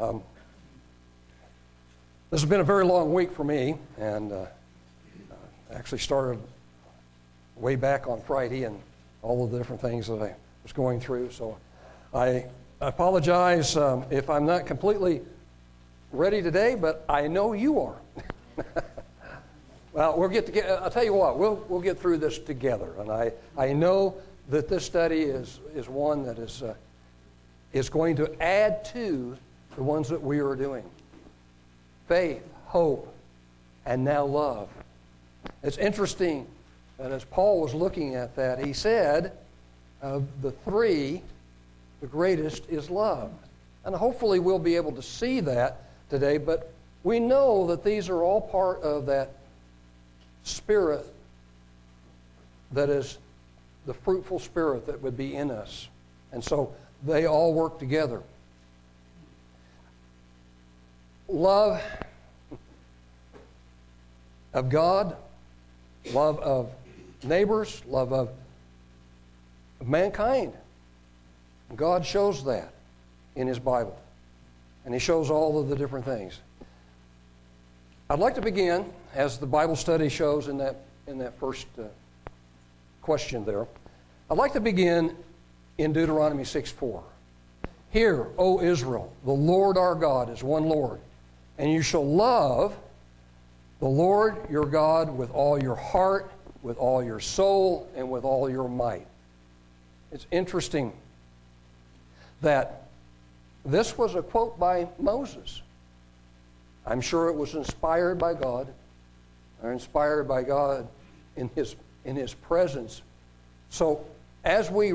[0.00, 0.22] Um,
[2.30, 4.46] this has been a very long week for me, and uh,
[5.72, 6.38] actually started
[7.56, 8.78] way back on Friday and
[9.22, 11.32] all of the different things that I was going through.
[11.32, 11.58] So
[12.14, 12.44] I
[12.80, 15.20] apologize um, if I'm not completely
[16.12, 17.96] ready today, but I know you are.
[19.92, 20.78] well, we'll get together.
[20.80, 22.92] I'll tell you what, we'll, we'll get through this together.
[23.00, 24.14] And I, I know
[24.48, 26.74] that this study is, is one that is, uh,
[27.72, 29.36] is going to add to
[29.78, 30.82] the ones that we are doing
[32.08, 33.14] faith, hope,
[33.86, 34.68] and now love.
[35.62, 36.48] It's interesting
[36.98, 39.30] that as Paul was looking at that, he said,
[40.02, 41.22] of the three,
[42.00, 43.30] the greatest is love.
[43.84, 46.72] And hopefully we'll be able to see that today, but
[47.04, 49.30] we know that these are all part of that
[50.42, 51.06] spirit
[52.72, 53.18] that is
[53.86, 55.86] the fruitful spirit that would be in us.
[56.32, 56.74] And so
[57.06, 58.22] they all work together.
[61.28, 61.82] Love
[64.54, 65.16] of God,
[66.12, 66.70] love of
[67.22, 68.30] neighbors, love of
[69.84, 70.52] mankind.
[71.76, 72.72] God shows that
[73.36, 73.98] in His Bible.
[74.84, 76.40] And He shows all of the different things.
[78.10, 81.82] I'd like to begin, as the Bible study shows in that, in that first uh,
[83.02, 83.66] question there,
[84.30, 85.14] I'd like to begin
[85.76, 87.02] in Deuteronomy 6 4.
[87.90, 91.00] Hear, O Israel, the Lord our God is one Lord,
[91.58, 92.74] and you shall love
[93.80, 96.30] the Lord your God with all your heart,
[96.62, 99.06] with all your soul, and with all your might.
[100.10, 100.92] It's interesting
[102.40, 102.84] that
[103.64, 105.62] this was a quote by Moses.
[106.86, 108.72] I'm sure it was inspired by God,
[109.62, 110.88] or inspired by God
[111.36, 113.02] in his, in his presence.
[113.70, 114.04] So,
[114.44, 114.94] as we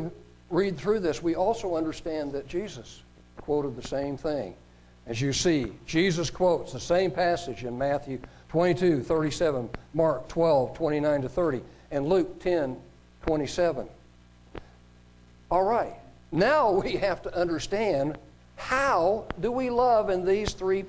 [0.49, 3.03] read through this, we also understand that Jesus
[3.37, 4.55] quoted the same thing.
[5.05, 11.21] As you see, Jesus quotes the same passage in Matthew 22, 37, Mark 12, 29
[11.23, 12.77] to 30, and Luke 10,
[13.25, 13.87] 27.
[15.51, 15.93] All right.
[16.31, 18.17] Now we have to understand
[18.55, 20.85] how do we love in these three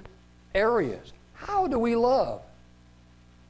[0.54, 1.12] areas?
[1.34, 2.40] How do we love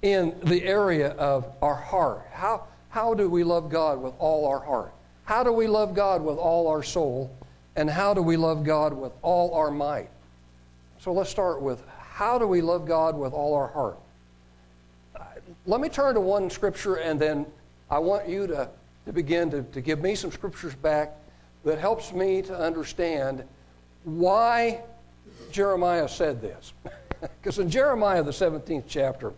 [0.03, 2.23] in the area of our heart?
[2.33, 4.93] How, how do we love God with all our heart?
[5.25, 7.31] How do we love God with all our soul?
[7.77, 10.09] And how do we love God with all our might?
[11.05, 11.83] So let's start with
[12.13, 13.99] how do we love God with all our heart?
[15.15, 15.25] Uh,
[15.67, 17.45] let me turn to one scripture and then
[17.91, 18.71] I want you to,
[19.05, 21.13] to begin to, to give me some scriptures back
[21.63, 23.45] that helps me to understand
[24.05, 24.81] why
[25.53, 26.73] Jeremiah said this.
[27.21, 29.35] Because in Jeremiah, the 17th chapter,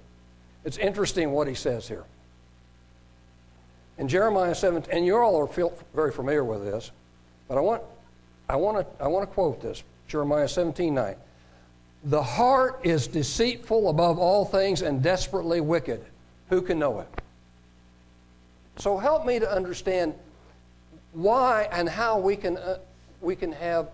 [0.65, 2.05] it's interesting what he says here.
[3.99, 6.93] In Jeremiah 17, and you all are very familiar with this,
[7.49, 7.83] but I want,
[8.49, 11.17] I want to I want to quote this Jeremiah 17 9.
[12.07, 16.05] The heart is deceitful above all things and desperately wicked.
[16.51, 17.09] Who can know it?
[18.77, 20.15] So help me to understand
[21.13, 22.79] why and how we can, uh,
[23.21, 23.89] we can have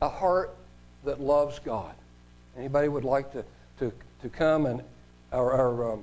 [0.00, 0.54] a heart
[1.04, 1.94] that loves God.
[2.56, 3.44] Anybody would like to,
[3.80, 3.92] to,
[4.22, 4.82] to come and
[5.32, 6.02] or, or um,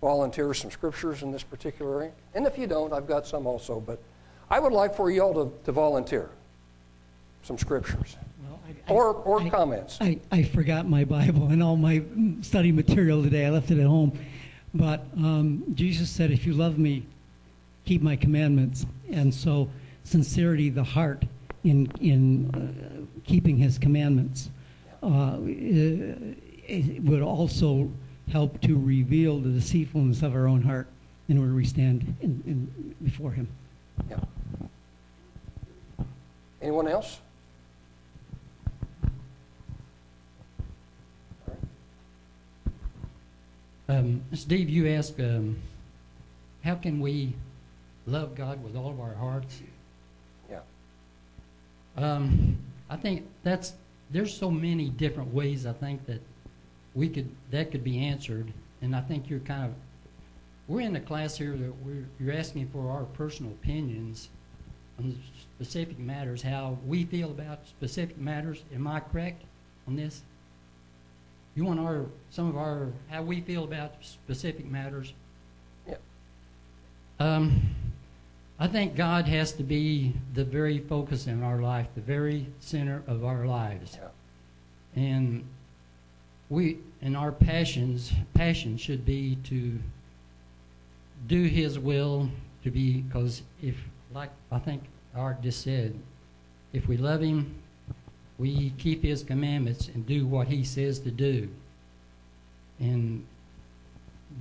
[0.00, 2.12] volunteer some scriptures in this particular area?
[2.34, 4.02] And if you don't, I've got some also, but
[4.50, 6.30] I would like for you all to, to volunteer
[7.44, 8.16] some scriptures.
[8.88, 9.98] Or or I, comments.
[10.00, 12.02] I, I forgot my Bible and all my
[12.42, 13.46] study material today.
[13.46, 14.18] I left it at home.
[14.74, 17.06] But um, Jesus said, If you love me,
[17.84, 18.86] keep my commandments.
[19.10, 19.70] And so,
[20.02, 21.24] sincerity, the heart
[21.62, 24.50] in, in uh, keeping his commandments,
[25.02, 27.90] uh, would also
[28.30, 30.88] help to reveal the deceitfulness of our own heart
[31.28, 33.48] in where we stand in, in, before him.
[34.10, 34.18] Yeah.
[36.60, 37.20] Anyone else?
[43.88, 45.56] Um, Steve, you asked, um,
[46.62, 47.34] how can we
[48.06, 49.60] love God with all of our hearts?
[50.50, 50.60] Yeah.
[51.96, 52.56] Um,
[52.88, 53.74] I think that's
[54.10, 56.20] there's so many different ways I think that
[56.94, 59.74] we could that could be answered, and I think you're kind of
[60.68, 64.28] we're in a class here that we're you're asking for our personal opinions
[64.98, 65.18] on
[65.56, 68.62] specific matters, how we feel about specific matters.
[68.74, 69.42] Am I correct
[69.86, 70.22] on this?
[71.54, 75.12] You want our some of our how we feel about specific matters?
[75.88, 75.96] Yeah.
[77.20, 77.74] Um,
[78.58, 83.02] I think God has to be the very focus in our life, the very center
[83.06, 83.98] of our lives.
[84.00, 85.02] Yeah.
[85.02, 85.44] And
[86.50, 89.78] we and our passions passion should be to
[91.26, 92.30] do his will
[92.64, 93.76] to be because if
[94.12, 94.82] like I think
[95.14, 95.94] Art just said,
[96.72, 97.54] if we love him,
[98.38, 101.48] we keep His commandments and do what He says to do.
[102.80, 103.24] And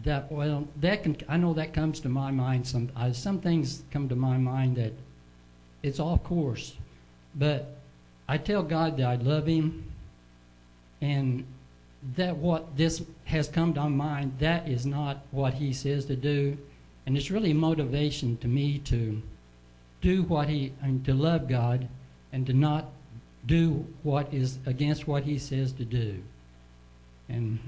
[0.04, 2.66] that, well, that can, I know that comes to my mind.
[2.68, 4.94] Some, I, some things come to my mind that
[5.84, 6.76] it's off course.
[7.36, 7.76] But
[8.28, 9.92] I tell God that I love Him,
[11.02, 11.46] and
[12.16, 16.16] that what this has come to my mind, that is not what He says to
[16.16, 16.58] do.
[17.06, 19.22] And it's really motivation to me to
[20.02, 21.88] do what He, and to love God,
[22.32, 22.86] and to not
[23.46, 26.22] do what is against what He says to do.
[27.30, 27.60] And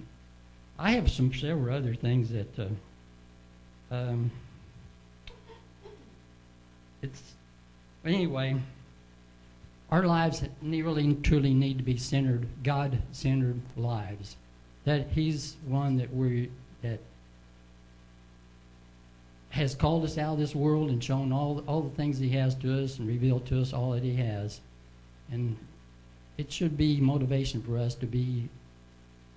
[0.78, 2.68] I have some several other things that uh,
[3.92, 4.32] um,
[7.02, 7.34] it's
[8.04, 8.56] anyway.
[9.92, 14.36] Our lives really truly need to be centered, God-centered lives.
[14.84, 16.50] That He's one that we
[16.82, 17.00] that
[19.50, 22.56] has called us out of this world and shown all all the things He has
[22.56, 24.60] to us and revealed to us all that He has,
[25.32, 25.58] and
[26.38, 28.50] it should be motivation for us to be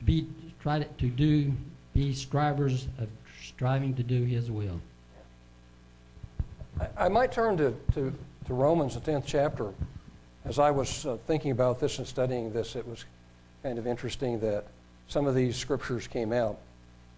[0.05, 0.27] be
[0.61, 1.53] try to, do
[1.95, 3.09] be strivers of
[3.43, 4.81] striving to do His will.
[6.81, 8.13] I, I might turn to, to,
[8.47, 9.73] to Romans, the 10th chapter.
[10.45, 13.05] As I was uh, thinking about this and studying this, it was
[13.63, 14.65] kind of interesting that
[15.09, 16.59] some of these scriptures came out.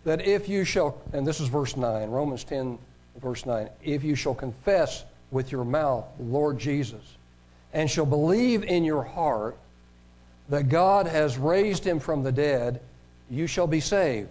[0.05, 2.79] That if you shall, and this is verse 9, Romans 10,
[3.21, 7.17] verse 9, if you shall confess with your mouth Lord Jesus,
[7.73, 9.57] and shall believe in your heart
[10.49, 12.81] that God has raised him from the dead,
[13.31, 14.29] you shall be saved.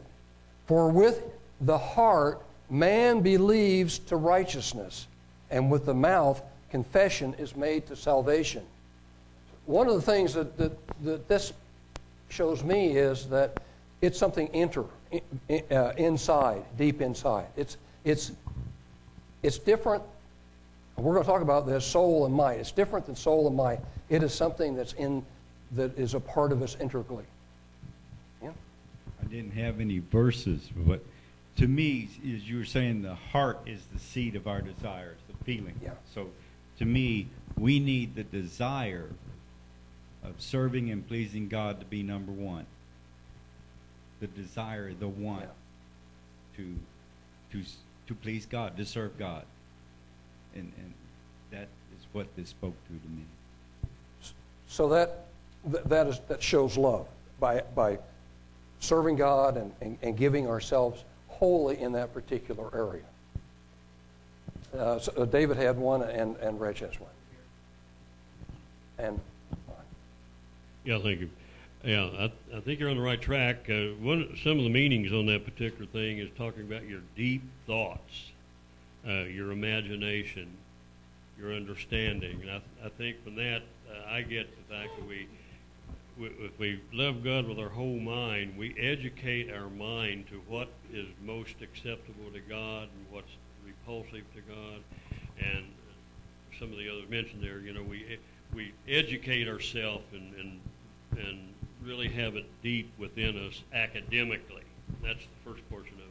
[0.67, 1.23] For with
[1.61, 5.07] the heart man believes to righteousness,
[5.49, 8.63] and with the mouth confession is made to salvation.
[9.65, 11.53] One of the things that, that, that this
[12.29, 13.59] shows me is that
[14.01, 14.83] it's something enter,
[15.71, 17.47] uh, inside, deep inside.
[17.55, 18.31] It's, it's,
[19.41, 20.03] it's different.
[20.99, 22.59] We're going to talk about this soul and mind.
[22.59, 23.79] It's different than soul and mind.
[24.09, 25.25] It is something that's in
[25.73, 27.25] that is a part of us integrally.
[28.41, 28.51] Yeah.
[29.21, 31.03] I didn't have any verses, but
[31.57, 35.43] to me, as you were saying, the heart is the seat of our desires, the
[35.45, 35.79] feeling.
[35.81, 35.91] Yeah.
[36.13, 36.29] So
[36.79, 39.09] to me, we need the desire
[40.23, 42.65] of serving and pleasing God to be number one.
[44.19, 46.57] The desire, the want Yeah.
[46.57, 46.75] to
[47.51, 47.63] to
[48.07, 49.45] to please God, to serve God,
[50.55, 50.93] and and
[51.51, 51.67] that
[51.97, 53.23] is what this spoke to to me.
[54.69, 55.25] So that,
[55.65, 57.07] that, is, that shows love
[57.39, 57.97] by, by
[58.79, 63.03] serving God and, and, and giving ourselves wholly in that particular area.
[64.77, 67.09] Uh, so, uh, David had one, and, and Reg has one.
[68.99, 69.19] And
[70.85, 71.29] Yeah, thank you.
[71.83, 73.69] Yeah, I, I think you're on the right track.
[73.69, 77.41] Uh, one, some of the meanings on that particular thing is talking about your deep
[77.65, 78.28] thoughts,
[79.07, 80.47] uh, your imagination,
[81.39, 82.41] your understanding.
[82.41, 85.27] And I, I think from that, uh, I get the fact that we,
[86.19, 90.69] we, if we love God with our whole mind, we educate our mind to what
[90.93, 93.31] is most acceptable to God and what's
[93.65, 94.81] repulsive to God.
[95.39, 95.65] And
[96.59, 98.19] some of the others mentioned there, you know, we
[98.53, 100.59] we educate ourselves and, and
[101.17, 101.39] and
[101.83, 104.63] really have it deep within us academically.
[105.01, 106.08] That's the first portion of it.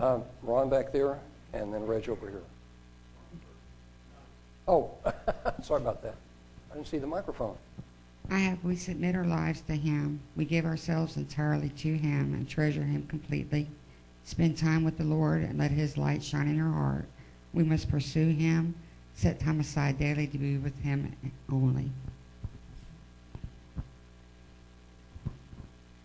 [0.00, 1.18] Um, Ron back there,
[1.52, 2.42] and then Reg over here.
[4.66, 4.90] Oh,
[5.62, 6.16] sorry about that.
[6.70, 7.56] I didn't see the microphone.
[8.30, 10.20] I have, we submit our lives to Him.
[10.36, 13.68] We give ourselves entirely to Him and treasure Him completely.
[14.24, 17.04] Spend time with the Lord and let His light shine in our heart.
[17.52, 18.74] We must pursue Him,
[19.14, 21.14] set time aside daily to be with Him
[21.52, 21.90] only.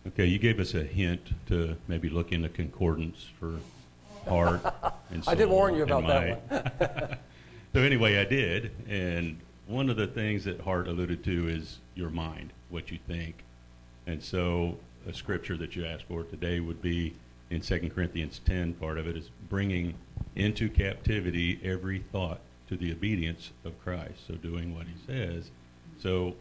[0.06, 3.60] Okay, you gave us a hint to maybe look into concordance for
[4.28, 4.62] heart
[5.10, 5.32] and soul.
[5.32, 7.18] I did warn you and about that might.
[7.74, 12.10] so anyway, I did, and one of the things that Hart alluded to is your
[12.10, 13.44] mind, what you think,
[14.06, 14.76] and so
[15.08, 17.14] a scripture that you asked for today would be
[17.50, 18.74] in 2 Corinthians 10.
[18.74, 19.94] Part of it is bringing
[20.36, 24.26] into captivity every thought to the obedience of Christ.
[24.26, 25.50] So doing what He says.
[25.98, 26.36] So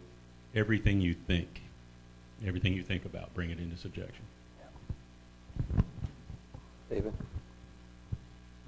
[0.56, 1.62] everything you think,
[2.46, 4.24] everything you think about, bring it into subjection.
[6.90, 7.14] David?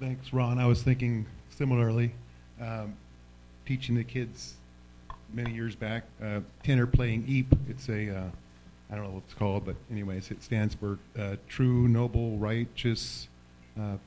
[0.02, 0.58] Thanks, Ron.
[0.58, 2.10] I was thinking similarly.
[2.60, 2.96] Um,
[3.64, 4.54] teaching the kids
[5.32, 7.56] many years back, uh, tenor playing EEP.
[7.68, 8.24] It's a, uh,
[8.90, 13.28] I don't know what it's called, but anyways, it stands for uh, true, noble, righteous,
[13.78, 13.98] uh,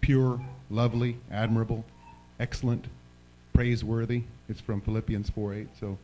[0.00, 1.84] pure, lovely, admirable,
[2.40, 2.86] excellent,
[3.52, 4.22] praiseworthy.
[4.48, 5.68] It's from Philippians 4:8.
[5.78, 5.98] So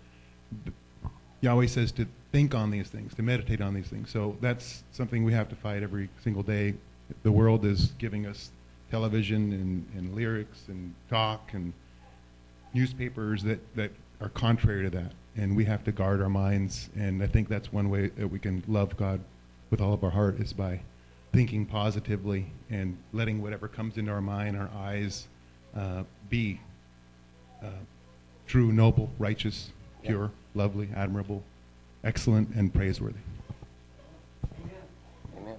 [1.40, 4.10] Yahweh says to think on these things, to meditate on these things.
[4.10, 6.74] So that's something we have to fight every single day.
[7.22, 8.50] The world is giving us
[8.90, 11.72] television and, and lyrics and talk and
[12.74, 15.12] newspapers that, that are contrary to that.
[15.36, 16.90] And we have to guard our minds.
[16.96, 19.20] And I think that's one way that we can love God
[19.70, 20.80] with all of our heart is by
[21.32, 25.28] thinking positively and letting whatever comes into our mind, our eyes,
[25.76, 26.60] uh, be
[27.62, 27.68] uh,
[28.46, 29.70] true, noble, righteous,
[30.02, 31.44] pure, lovely, admirable,
[32.02, 33.20] excellent, and praiseworthy.
[35.36, 35.56] Amen.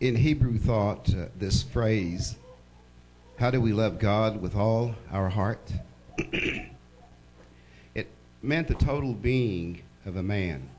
[0.00, 2.36] In Hebrew thought, uh, this phrase,
[3.38, 5.60] how do we love God with all our heart?
[7.94, 8.08] it
[8.40, 10.70] meant the total being of a man.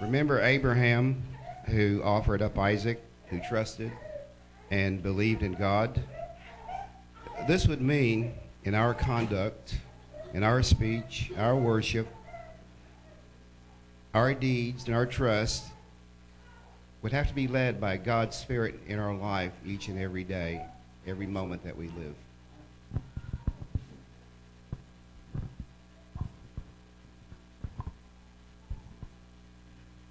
[0.00, 1.20] Remember Abraham,
[1.66, 3.90] who offered up Isaac, who trusted
[4.70, 6.00] and believed in God?
[7.48, 9.80] This would mean in our conduct,
[10.32, 12.06] in our speech, our worship,
[14.14, 15.67] our deeds, and our trust
[17.02, 20.64] would have to be led by God's Spirit in our life each and every day,
[21.06, 22.14] every moment that we live.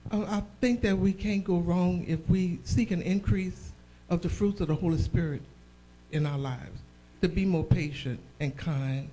[0.10, 3.72] Uh, I think that we can't go wrong if we seek an increase
[4.10, 5.42] of the fruits of the Holy Spirit
[6.12, 6.80] in our lives,
[7.22, 9.10] to be more patient and kind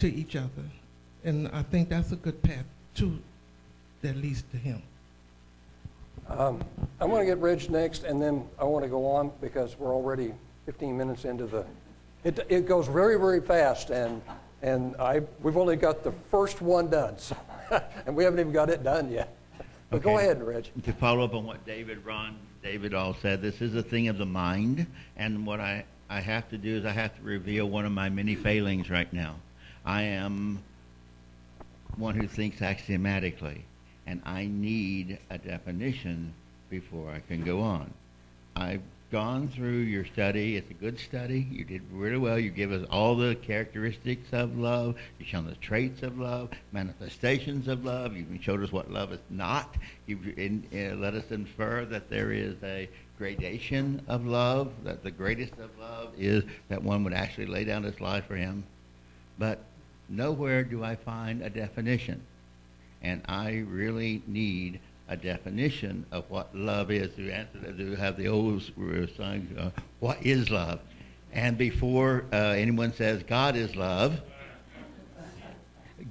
[0.00, 0.50] to each other.
[1.24, 2.66] And I think that's a good path
[2.96, 3.18] to
[4.02, 4.82] that leads to Him.
[6.28, 6.64] Um,
[7.00, 9.92] I want to get Reg next, and then I want to go on because we're
[9.92, 10.32] already
[10.66, 11.64] 15 minutes into the.
[12.24, 14.22] It, it goes very, very fast, and
[14.62, 17.36] and I we've only got the first one done, so,
[18.06, 19.36] and we haven't even got it done yet.
[19.90, 20.24] But go Okay.
[20.24, 20.66] ahead, Reg.
[20.84, 24.16] To follow up on what David, Ron, David all said, this is a thing of
[24.16, 24.86] the mind,
[25.18, 28.08] and what I, I have to do is I have to reveal one of my
[28.08, 29.36] many failings right now.
[29.84, 30.60] I am
[31.96, 33.64] one who thinks axiomatically,
[34.06, 36.32] and I need a definition
[36.70, 37.92] before I can go on.
[38.56, 38.82] I've
[39.14, 40.56] gone through your study.
[40.56, 41.46] It's a good study.
[41.50, 42.38] You did really well.
[42.38, 44.96] You give us all the characteristics of love.
[45.18, 48.16] You've shown the traits of love, manifestations of love.
[48.16, 49.76] You've showed us what love is not.
[50.08, 55.52] In, uh, let us infer that there is a gradation of love, that the greatest
[55.54, 58.64] of love is that one would actually lay down his life for him.
[59.38, 59.60] But
[60.08, 62.20] nowhere do I find a definition.
[63.04, 67.14] And I really need a definition of what love is.
[67.16, 68.62] To have the old
[69.16, 69.70] song, uh,
[70.00, 70.80] what is love?
[71.32, 74.20] And before uh, anyone says God is love,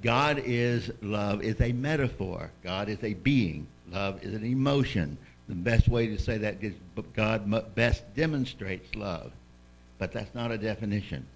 [0.02, 2.50] God is love is a metaphor.
[2.62, 3.66] God is a being.
[3.90, 5.18] Love is an emotion.
[5.48, 6.74] The best way to say that is
[7.14, 9.32] God best demonstrates love.
[9.98, 11.26] But that's not a definition.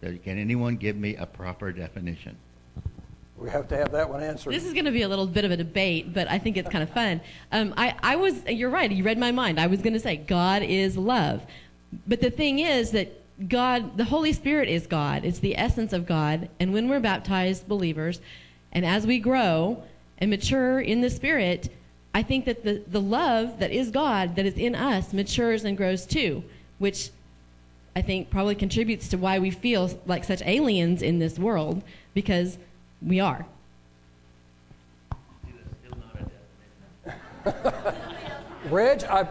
[0.00, 2.36] So can anyone give me a proper definition?
[3.42, 4.54] We have to have that one answered.
[4.54, 6.68] This is going to be a little bit of a debate, but I think it's
[6.68, 7.20] kind of fun.
[7.50, 9.58] Um, I, I was, you're right, you read my mind.
[9.58, 11.44] I was going to say God is love.
[12.06, 15.24] But the thing is that God, the Holy Spirit is God.
[15.24, 16.50] It's the essence of God.
[16.60, 18.20] And when we're baptized believers,
[18.70, 19.82] and as we grow
[20.18, 21.68] and mature in the Spirit,
[22.14, 25.76] I think that the, the love that is God, that is in us, matures and
[25.76, 26.44] grows too,
[26.78, 27.10] which
[27.96, 31.82] I think probably contributes to why we feel like such aliens in this world,
[32.14, 32.56] because
[33.06, 33.46] we are.
[38.70, 39.26] Reg, I,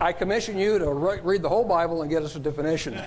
[0.00, 2.94] I commission you to re- read the whole Bible and get us a definition.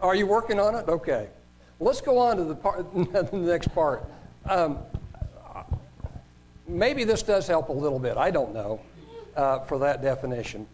[0.00, 0.88] Are you working on it?
[0.88, 1.28] Okay.
[1.80, 4.04] Let's go on to the, part, the next part.
[4.46, 4.78] Um,
[6.66, 8.16] maybe this does help a little bit.
[8.16, 8.80] I don't know
[9.36, 10.66] uh, for that definition.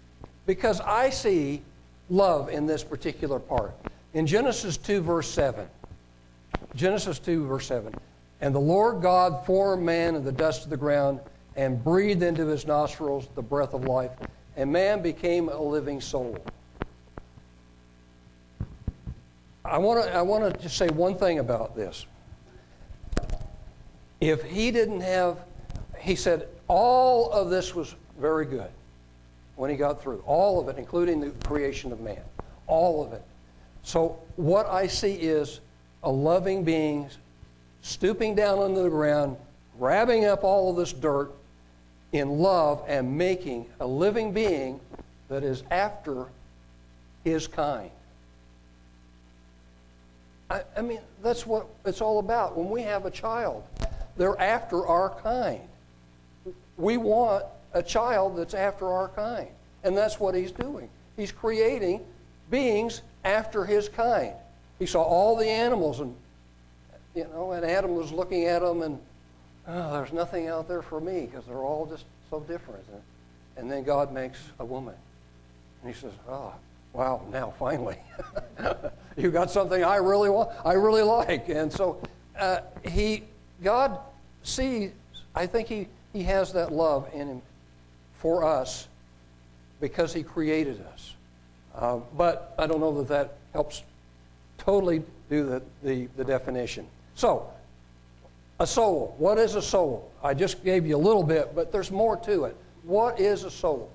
[0.47, 1.63] Because I see
[2.09, 3.75] love in this particular part.
[4.13, 5.67] In Genesis 2, verse 7,
[6.75, 7.95] Genesis 2, verse 7.
[8.41, 11.21] And the Lord God formed man in the dust of the ground
[11.57, 14.11] and breathed into his nostrils the breath of life,
[14.57, 16.39] and man became a living soul.
[19.65, 22.07] I want to I want to just say one thing about this.
[24.21, 25.39] If he didn't have,
[25.99, 28.71] he said all of this was very good
[29.57, 32.21] when he got through, all of it, including the creation of man,
[32.67, 33.23] all of it.
[33.83, 35.61] So what I see is
[36.05, 37.09] a loving being
[37.83, 39.37] stooping down onto the ground,
[39.79, 41.33] grabbing up all of this dirt
[42.13, 44.81] in love and making a living being
[45.29, 46.27] that is after
[47.25, 47.91] his kind.
[50.51, 52.57] I, I mean, that's what it's all about.
[52.57, 53.65] When we have a child,
[54.17, 55.61] they're after our kind.
[56.77, 59.49] We want a child that's after our kind.
[59.83, 60.89] And that's what he's doing.
[61.17, 62.05] He's creating
[62.51, 64.35] beings after his kind.
[64.79, 66.15] He saw all the animals, and
[67.15, 68.99] you know, and Adam was looking at them, and
[69.69, 72.85] oh, there's nothing out there for me because they're all just so different.
[73.57, 74.95] And then God makes a woman.
[75.83, 76.53] And he says, oh,
[76.93, 77.99] wow, now finally.
[79.17, 81.49] you got something I really want, I really like.
[81.49, 82.01] And so
[82.39, 83.25] uh, he,
[83.63, 83.99] God
[84.43, 84.91] sees,
[85.35, 87.43] I think he, he has that love in him
[88.19, 88.89] for us
[89.81, 91.15] because he created us.
[91.75, 93.83] Uh, but I don't know that that helps
[94.65, 96.87] totally do the, the, the definition.
[97.15, 97.51] So,
[98.61, 99.15] a soul.
[99.19, 100.11] What is a soul?
[100.23, 102.57] I just gave you a little bit, but there's more to it.
[102.85, 103.91] What is a soul?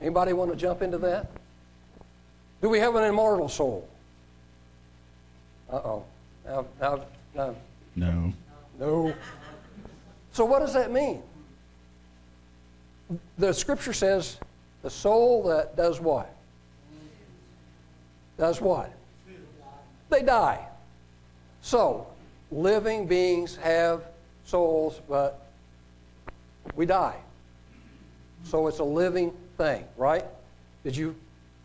[0.00, 1.30] Anybody want to jump into that?
[2.60, 3.88] Do we have an immortal soul?
[5.70, 6.04] Uh-oh.
[6.44, 7.54] Now, now, now,
[7.96, 8.32] No.
[8.78, 9.14] no.
[10.32, 11.22] So what does that mean?
[13.38, 14.38] The scripture says
[14.82, 16.31] the soul that does what?
[18.38, 18.92] Does what?
[20.08, 20.66] They die.
[21.62, 22.06] So,
[22.50, 24.04] living beings have
[24.44, 25.46] souls, but
[26.74, 27.16] we die.
[28.44, 30.24] So it's a living thing, right?
[30.84, 31.14] Did you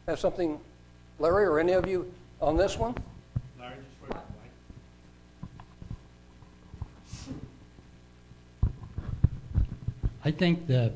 [0.08, 0.60] have something,
[1.20, 2.96] Larry, or any of you on this one?
[3.60, 3.76] Larry,
[10.24, 10.92] I think that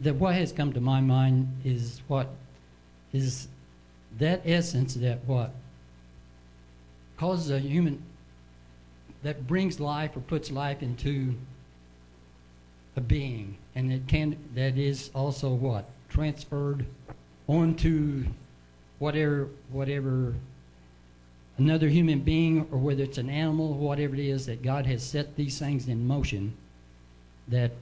[0.00, 2.28] that what has come to my mind is what
[3.12, 3.46] is
[4.18, 5.52] that essence that what
[7.16, 8.02] causes a human
[9.22, 11.34] that brings life or puts life into
[12.96, 13.56] a being.
[13.74, 15.88] And it can that is also what?
[16.08, 16.84] Transferred
[17.48, 18.24] onto
[18.98, 20.34] whatever whatever
[21.58, 25.34] another human being or whether it's an animal whatever it is that god has set
[25.34, 26.54] these things in motion
[27.48, 27.72] that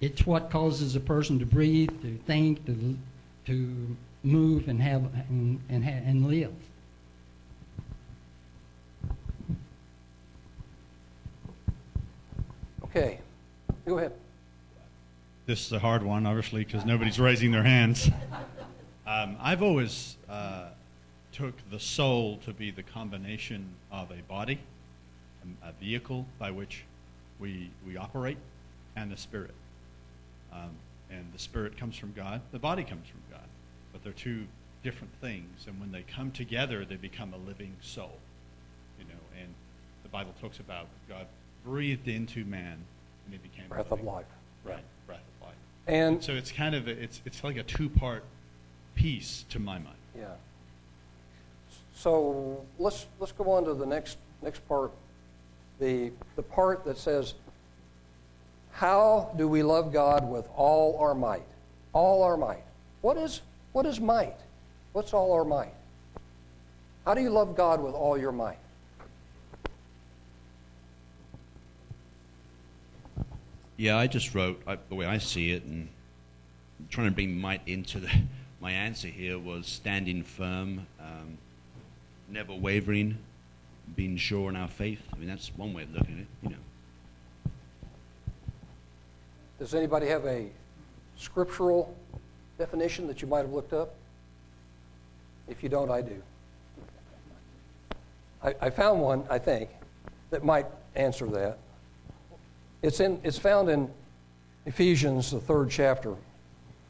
[0.00, 2.96] it's what causes a person to breathe to think to
[3.46, 6.52] to move and have and and, and live
[12.90, 13.20] Okay.
[13.86, 14.12] Go ahead.
[15.46, 18.10] This is a hard one, obviously, because nobody's raising their hands.
[19.06, 20.66] Um, I've always uh,
[21.32, 24.60] took the soul to be the combination of a body,
[25.64, 26.84] a, a vehicle by which
[27.40, 28.36] we, we operate,
[28.94, 29.50] and the spirit.
[30.52, 30.70] Um,
[31.10, 33.46] and the spirit comes from God, the body comes from God.
[33.92, 34.46] But they're two
[34.82, 38.18] different things, and when they come together, they become a living soul.
[38.98, 39.52] You know, and
[40.02, 41.26] the Bible talks about God
[41.64, 42.78] breathed into man,
[43.24, 44.26] and he became a Breath of life.
[44.64, 45.56] Right, breath of life.
[45.86, 48.24] And So it's kind of a, it's it's like a two part
[48.94, 49.96] piece to my mind.
[50.16, 50.26] Yeah.
[51.94, 54.90] So let's, let's go on to the next, next part.
[55.80, 57.34] The, the part that says,
[58.72, 61.46] how do we love God with all our might?
[61.92, 62.62] All our might.
[63.02, 64.36] What is, what is might?
[64.92, 65.74] What's all our might?
[67.04, 68.58] How do you love God with all your might?
[73.76, 75.88] Yeah, I just wrote I, the way I see it, and
[76.90, 78.10] trying to bring might into the,
[78.60, 81.38] my answer here was standing firm, um,
[82.28, 83.16] never wavering,
[83.96, 85.00] being sure in our faith.
[85.12, 86.69] I mean, that's one way of looking at it, you know.
[89.60, 90.46] Does anybody have a
[91.18, 91.94] scriptural
[92.58, 93.94] definition that you might have looked up?
[95.48, 96.22] If you don't, I do.
[98.42, 99.68] I, I found one, I think,
[100.30, 100.64] that might
[100.96, 101.58] answer that.
[102.80, 103.90] It's, in, it's found in
[104.64, 106.14] Ephesians, the third chapter,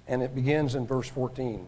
[0.07, 1.67] and it begins in verse 14.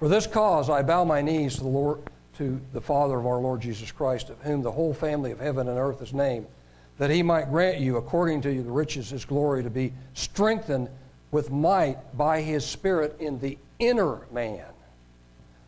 [0.00, 2.00] For this cause I bow my knees to the Lord,
[2.38, 5.68] to the Father of our Lord Jesus Christ, of whom the whole family of heaven
[5.68, 6.46] and earth is named,
[7.00, 10.86] that he might grant you, according to the riches of his glory, to be strengthened
[11.30, 14.66] with might by his Spirit in the inner man,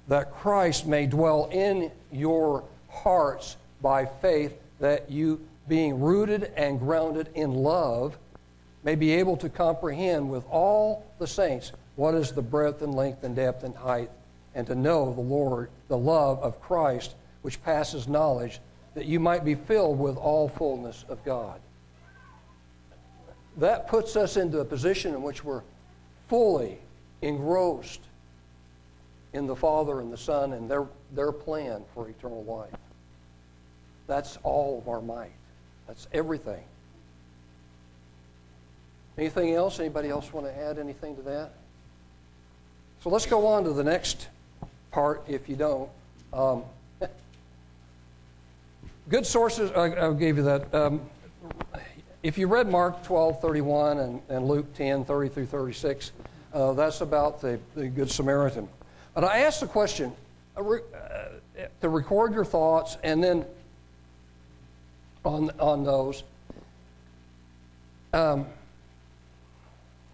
[0.08, 7.30] that Christ may dwell in your hearts by faith, that you, being rooted and grounded
[7.34, 8.18] in love,
[8.84, 13.24] may be able to comprehend with all the saints what is the breadth and length
[13.24, 14.10] and depth and height,
[14.54, 18.60] and to know the Lord, the love of Christ, which passes knowledge,
[18.94, 21.60] that you might be filled with all fullness of God.
[23.58, 25.62] That puts us into a position in which we're
[26.28, 26.78] fully
[27.20, 28.00] engrossed
[29.32, 32.78] in the Father and the Son and their, their plan for eternal life.
[34.06, 35.32] That's all of our might.
[35.86, 36.62] That's everything.
[39.16, 39.78] Anything else?
[39.78, 41.52] Anybody else want to add anything to that?
[43.02, 44.28] So let's go on to the next
[44.90, 45.90] part if you don't.
[46.32, 46.62] Um,
[49.12, 50.74] good sources, I, I gave you that.
[50.74, 51.02] Um,
[52.22, 56.12] if you read Mark 12, 31 and, and Luke 10, 30 through 36,
[56.54, 58.66] uh, that's about the, the Good Samaritan.
[59.14, 60.14] But I asked the question
[60.56, 60.78] uh, uh,
[61.82, 63.44] to record your thoughts and then
[65.26, 66.24] on, on those.
[68.14, 68.46] Um,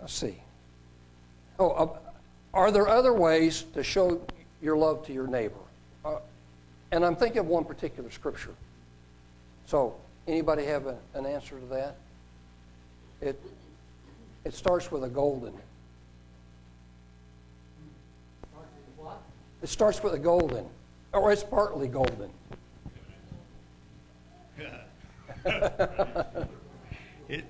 [0.01, 0.35] let's see.
[1.61, 1.99] Oh, uh,
[2.53, 4.21] are there other ways to show
[4.61, 5.55] your love to your neighbor?
[6.05, 6.17] Uh,
[6.91, 8.55] and I'm thinking of one particular scripture.
[9.69, 9.95] So,
[10.27, 11.97] anybody have a, an answer to that?
[13.21, 13.39] It,
[14.47, 15.53] it starts with a golden.
[19.63, 20.65] It starts with a golden,
[21.13, 22.31] or oh, it's partly golden.
[27.29, 27.45] it,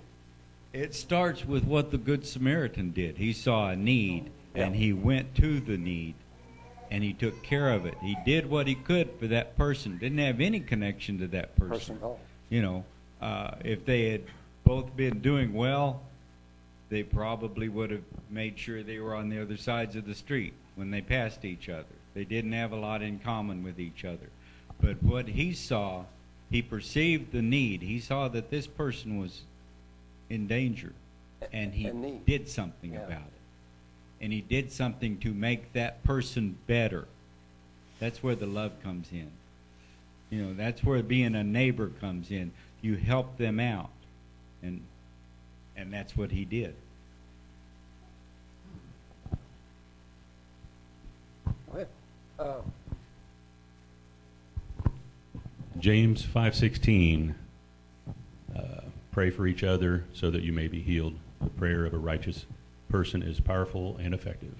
[0.72, 3.16] it starts with what the Good Samaritan did.
[3.18, 6.14] He saw a need, and he went to the need,
[6.90, 7.94] and he took care of it.
[8.00, 9.98] He did what he could for that person.
[9.98, 11.96] Didn't have any connection to that person.
[11.96, 12.18] Person, oh.
[12.48, 12.84] You know,
[13.20, 14.22] uh, if they had
[14.64, 16.02] both been doing well,
[16.88, 20.54] they probably would have made sure they were on the other sides of the street
[20.76, 21.84] when they passed each other.
[22.14, 24.30] They didn't have a lot in common with each other.
[24.80, 26.04] But what he saw,
[26.50, 27.82] he perceived the need.
[27.82, 29.42] He saw that this person was
[30.30, 30.92] in danger,
[31.52, 31.90] and he
[32.26, 33.00] did something Yeah.
[33.06, 33.37] about it.
[34.20, 37.06] And he did something to make that person better.
[38.00, 39.30] That's where the love comes in.
[40.30, 42.52] You know, that's where being a neighbor comes in.
[42.82, 43.90] You help them out.
[44.62, 44.82] And
[45.76, 46.74] and that's what he did.
[51.72, 51.86] Go.
[52.38, 52.60] Uh,
[55.78, 57.34] James 5:16
[58.56, 58.60] uh,
[59.12, 61.14] pray for each other so that you may be healed.
[61.40, 62.46] The prayer of a righteous
[62.88, 64.56] person is powerful and effective.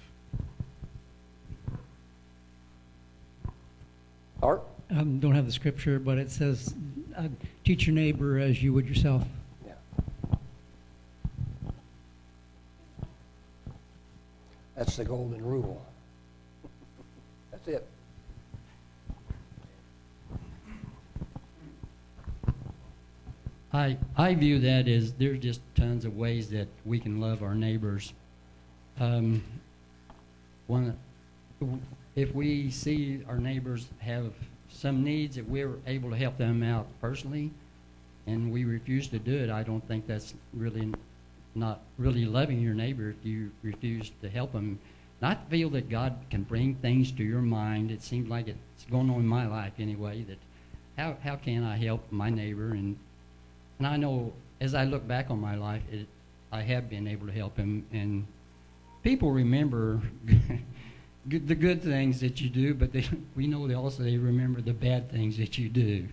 [4.41, 4.63] Art?
[4.91, 6.73] Um, don't have the scripture, but it says,
[7.15, 7.27] uh,
[7.63, 9.23] teach your neighbor as you would yourself.
[9.65, 9.73] Yeah.
[14.75, 15.85] That's the golden rule.
[17.51, 17.85] That's it.
[23.71, 27.53] I, I view that as there's just tons of ways that we can love our
[27.53, 28.13] neighbors.
[28.99, 29.43] Um,
[30.67, 30.97] one,
[32.15, 34.33] if we see our neighbors have
[34.69, 37.51] some needs that we're able to help them out personally,
[38.25, 40.91] and we refuse to do it, I don't think that's really
[41.55, 44.79] not really loving your neighbor if you refuse to help them.
[45.21, 47.91] Not feel that God can bring things to your mind.
[47.91, 50.23] It seems like it's going on in my life anyway.
[50.23, 50.37] That
[50.97, 52.97] how how can I help my neighbor and
[53.79, 56.05] and I know as I look back on my life, it,
[56.51, 57.85] I have been able to help him.
[57.93, 58.27] And
[59.03, 60.01] people remember
[61.25, 64.73] the good things that you do, but they, we know they also they remember the
[64.73, 66.07] bad things that you do.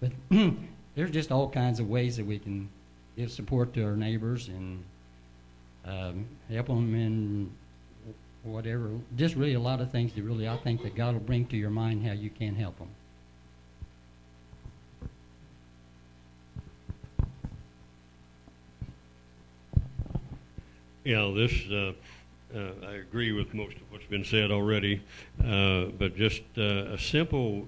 [0.00, 0.12] But
[0.94, 2.68] there's just all kinds of ways that we can
[3.16, 4.84] give support to our neighbors and
[5.84, 7.50] um, help them in
[8.44, 8.90] whatever.
[9.16, 11.56] Just really a lot of things that really I think that God will bring to
[11.56, 12.90] your mind how you can help them.
[21.08, 21.92] Yeah, this, uh,
[22.54, 25.00] uh, I agree with most of what's been said already,
[25.42, 27.66] uh, but just uh, a simple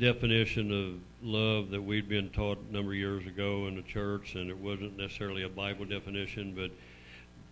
[0.00, 4.34] definition of love that we'd been taught a number of years ago in the church,
[4.34, 6.72] and it wasn't necessarily a Bible definition, but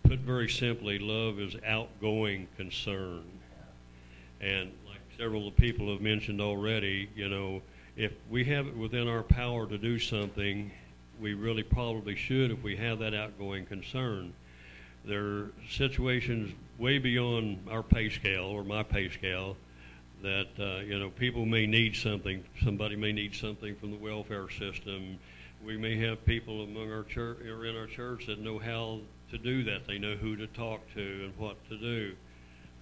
[0.03, 3.23] put very simply, love is outgoing concern.
[4.41, 7.61] And like several of the people have mentioned already, you know,
[7.95, 10.69] if we have it within our power to do something,
[11.21, 14.33] we really probably should if we have that outgoing concern.
[15.07, 19.55] There are situations way beyond our pay scale or my pay scale
[20.21, 22.43] that uh, you know people may need something.
[22.63, 25.19] Somebody may need something from the welfare system.
[25.63, 28.99] We may have people among our church or in our church that know how
[29.31, 29.87] to do that.
[29.87, 32.15] They know who to talk to and what to do.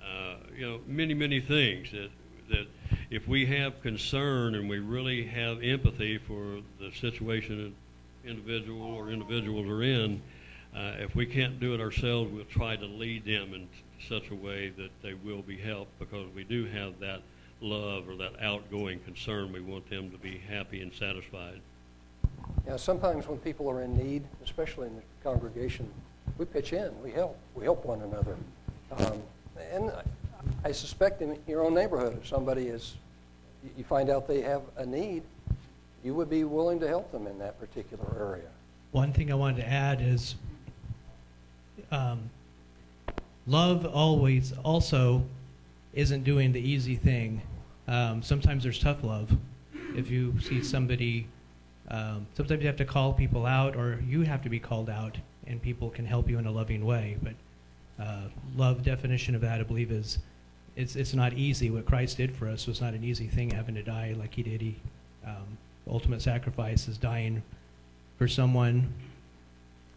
[0.02, 2.10] Uh, you know, many many things that
[2.50, 2.68] that
[3.10, 7.76] if we have concern and we really have empathy for the situation an
[8.30, 10.22] individual or individuals are in,
[10.76, 13.68] uh, if we can't do it ourselves, we'll try to lead them in
[14.08, 17.22] such a way that they will be helped because we do have that
[17.62, 19.52] love or that outgoing concern.
[19.52, 21.62] We want them to be happy and satisfied.
[22.68, 25.90] Yeah, sometimes when people are in need, especially in the congregation,
[26.38, 28.36] we pitch in, we help, we help one another.
[28.98, 29.22] Um,
[29.72, 29.92] and
[30.64, 32.96] I suspect in your own neighborhood, if somebody is,
[33.78, 35.24] you find out they have a need,
[36.04, 38.50] you would be willing to help them in that particular area.
[38.92, 40.36] One thing I wanted to add is
[41.94, 42.30] um,
[43.46, 45.24] love always also
[45.94, 47.42] isn't doing the easy thing.
[47.88, 49.32] Um, sometimes there's tough love.
[49.96, 51.28] If you see somebody,
[51.90, 55.18] um, sometimes you have to call people out, or you have to be called out,
[55.46, 57.18] and people can help you in a loving way.
[57.22, 57.34] But
[58.04, 58.24] uh,
[58.56, 60.18] love definition of that, I believe, is
[60.76, 61.70] it's it's not easy.
[61.70, 64.42] What Christ did for us was not an easy thing, having to die like He
[64.42, 64.62] did.
[64.62, 64.78] He
[65.28, 67.44] um, ultimate sacrifice is dying
[68.18, 68.92] for someone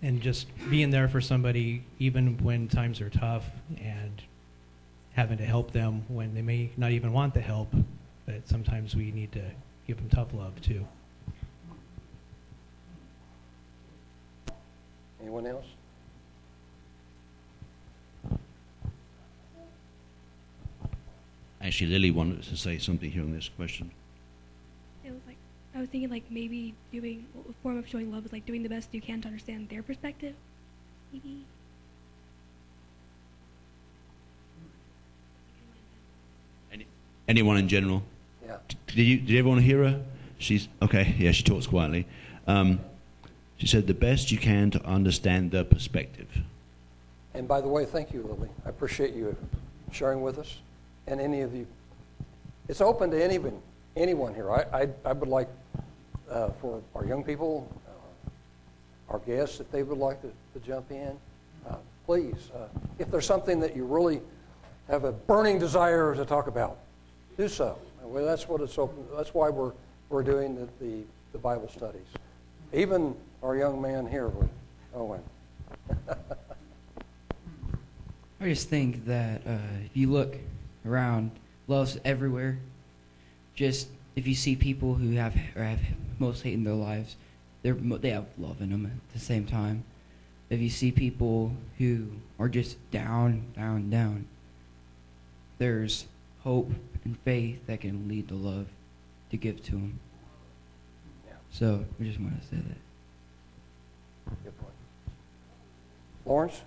[0.02, 4.22] and just being there for somebody even when times are tough and
[5.14, 7.74] having to help them when they may not even want the help,
[8.26, 9.42] but sometimes we need to
[9.86, 10.86] give them tough love too.
[15.20, 15.66] Anyone else?
[21.60, 23.90] Actually, Lily wanted to say something here on this question.
[25.76, 28.32] It was like I was thinking like maybe doing a form of showing love is
[28.32, 30.34] like doing the best you can to understand their perspective.
[31.12, 31.44] Maybe.
[36.72, 36.86] Any,
[37.28, 38.02] anyone in general?
[38.44, 38.56] Yeah.
[38.86, 39.18] Did you?
[39.18, 40.02] Did everyone hear her?
[40.38, 41.14] She's okay.
[41.18, 42.06] Yeah, she talks quietly.
[42.46, 42.80] Um,
[43.58, 46.28] she said the best you can to understand their perspective.
[47.34, 48.48] And by the way, thank you, Lily.
[48.64, 49.36] I appreciate you
[49.92, 50.56] sharing with us,
[51.06, 51.66] and any of you.
[52.68, 53.60] It's open to anyone,
[53.96, 54.50] anyone here.
[54.50, 55.48] I, I, I would like
[56.30, 60.90] uh, for our young people, uh, our guests, if they would like to, to jump
[60.90, 61.16] in,
[61.68, 62.50] uh, please.
[62.54, 62.66] Uh,
[62.98, 64.20] if there's something that you really
[64.88, 66.78] have a burning desire to talk about,
[67.36, 67.78] do so.
[68.02, 69.04] Well, that's what it's open.
[69.16, 69.72] That's why we're
[70.08, 72.06] we're doing the, the, the Bible studies.
[72.72, 74.30] Even our young man here,
[74.94, 75.22] Owen.
[78.40, 80.36] I just think that uh, if you look
[80.84, 81.30] around,
[81.66, 82.58] love's everywhere.
[83.56, 85.80] Just if you see people who have or have
[86.18, 87.16] most hate in their lives,
[87.62, 89.82] they're they have love in them at the same time.
[90.48, 92.06] If you see people who
[92.38, 94.26] are just down, down, down,
[95.58, 96.06] there's
[96.44, 96.70] hope
[97.04, 98.66] and faith that can lead to love
[99.30, 99.98] to give to them.
[101.26, 101.34] Yeah.
[101.50, 104.34] So I just want to say that.
[104.44, 104.72] Good point.
[106.24, 106.62] Lawrence?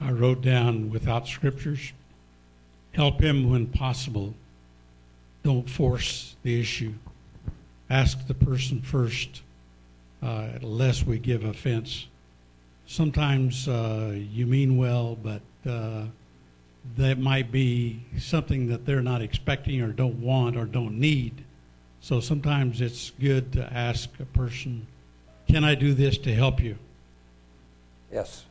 [0.00, 1.92] I wrote down without scriptures,
[2.92, 4.34] help him when possible.
[5.42, 6.94] Don't force the issue.
[7.88, 9.42] Ask the person first,
[10.22, 12.06] uh, lest we give offense.
[12.86, 16.04] Sometimes uh, you mean well, but uh,
[16.96, 21.44] that might be something that they're not expecting or don't want or don't need.
[22.00, 24.86] So sometimes it's good to ask a person,
[25.48, 26.76] Can I do this to help you?
[28.12, 28.44] Yes.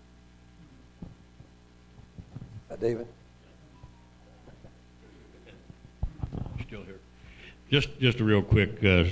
[2.71, 3.07] Uh, David?
[6.65, 6.99] Still here.
[7.69, 9.05] Just, just a real quick, uh,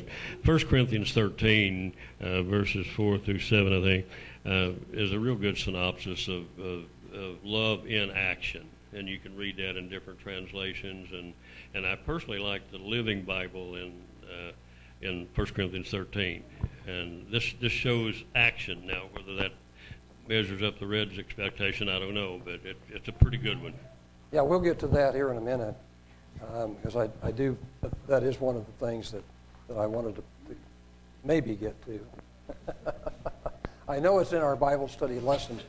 [0.44, 4.06] 1 Corinthians 13, uh, verses 4 through 7, I think,
[4.46, 8.68] uh, is a real good synopsis of, of, of love in action.
[8.94, 11.12] And you can read that in different translations.
[11.12, 11.34] And,
[11.76, 14.52] and I personally like the Living Bible in, uh,
[15.02, 16.44] in 1 Corinthians 13.
[16.88, 18.88] And this, this shows action.
[18.88, 19.52] Now, whether that
[20.28, 23.74] measures up the Reg's expectation, I don't know, but it, it's a pretty good one.
[24.32, 25.76] Yeah, we'll get to that here in a minute,
[26.54, 27.58] Um, because I, I do,
[28.08, 29.24] that is one of the things that,
[29.68, 30.56] that I wanted to, to
[31.24, 32.00] maybe get to.
[33.88, 35.62] I know it's in our Bible study lessons.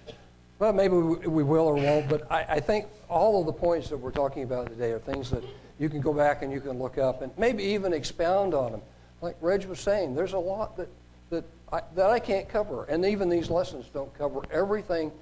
[0.59, 3.89] Well, maybe we, we will or won't, but I, I think all of the points
[3.91, 5.45] that we're talking about today are things that
[5.79, 8.83] you can go back and you can look up and maybe even expound on them.
[9.23, 10.89] Like Reg was saying, there's a lot that,
[11.31, 15.13] that, I, that I can't cover, and even these lessons don't cover everything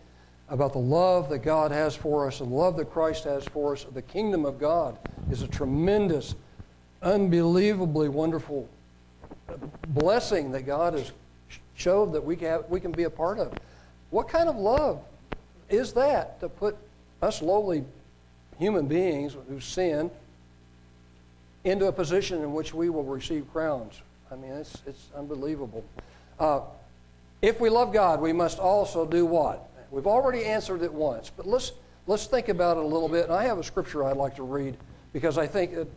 [0.48, 3.84] about the love that God has for us the love that Christ has for us.
[3.92, 4.98] The kingdom of God
[5.30, 6.34] is a tremendous,
[7.02, 8.68] unbelievably wonderful
[9.88, 11.12] blessing that God has
[11.74, 13.52] showed that we can, we can be a part of.
[14.10, 15.02] What kind of love
[15.68, 16.76] is that to put
[17.22, 17.84] us lowly
[18.58, 20.10] human beings who sin
[21.64, 24.00] into a position in which we will receive crowns?
[24.30, 25.84] I mean, it's, it's unbelievable.
[26.38, 26.60] Uh,
[27.42, 29.68] if we love God, we must also do what?
[29.90, 31.72] We've already answered it once, but let's,
[32.06, 33.24] let's think about it a little bit.
[33.24, 34.76] And I have a scripture I'd like to read
[35.12, 35.92] because I think it,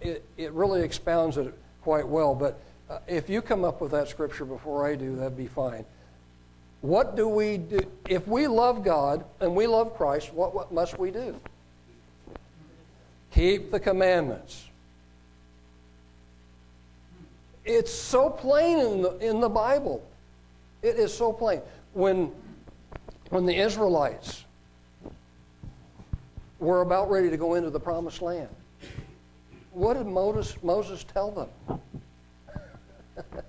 [0.00, 2.34] it, it really expounds it quite well.
[2.34, 5.84] But uh, if you come up with that scripture before I do, that'd be fine.
[6.80, 7.80] What do we do?
[8.08, 11.36] If we love God and we love Christ, what, what must we do?
[13.32, 14.66] Keep the commandments.
[17.64, 20.02] It's so plain in the, in the Bible.
[20.82, 21.60] It is so plain.
[21.92, 22.32] When,
[23.30, 24.44] when the Israelites
[26.58, 28.48] were about ready to go into the promised land,
[29.72, 31.80] what did Moses, Moses tell them?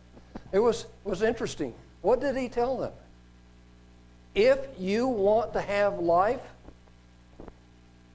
[0.54, 1.74] it was, was interesting.
[2.02, 2.94] What did he tell them?
[4.34, 6.42] If you want to have life,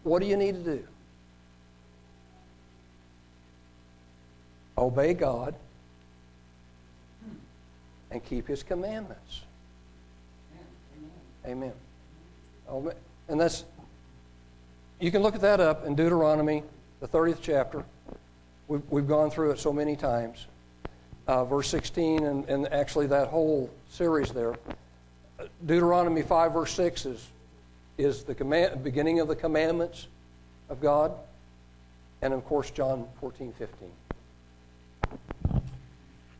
[0.02, 0.86] what do you need to do?
[4.78, 5.54] Obey God
[8.10, 9.42] and keep His commandments.
[11.46, 11.72] Amen.
[13.28, 13.64] And that's,
[15.00, 16.62] you can look at that up in Deuteronomy,
[17.00, 17.84] the 30th chapter.
[18.68, 20.46] We've, we've gone through it so many times.
[21.26, 24.54] uh, verse 16, and, and actually that whole series there.
[25.66, 27.28] Deuteronomy 5, verse 6 is,
[27.98, 30.06] is the command, beginning of the commandments
[30.68, 31.12] of God.
[32.22, 33.90] And of course, John 14, 15.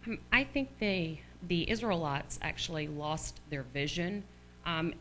[0.06, 4.22] Um, I think they, the Israelites actually lost their vision.
[4.66, 4.92] Um,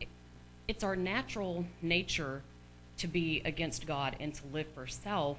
[0.68, 2.42] it's our natural nature
[2.98, 5.36] to be against God and to live for self.